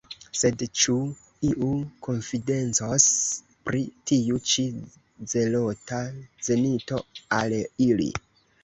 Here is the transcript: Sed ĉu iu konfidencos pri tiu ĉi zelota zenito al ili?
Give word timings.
Sed 0.37 0.61
ĉu 0.83 0.95
iu 1.49 1.67
konfidencos 2.07 3.07
pri 3.69 3.83
tiu 4.13 4.43
ĉi 4.55 4.67
zelota 5.37 6.05
zenito 6.51 7.05
al 7.43 7.61
ili? 7.93 8.15